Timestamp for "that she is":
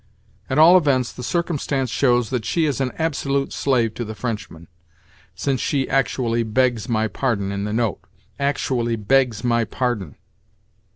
2.31-2.81